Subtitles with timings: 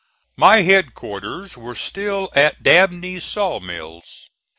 [0.35, 4.29] My headquarters were still at Dabney's saw mills.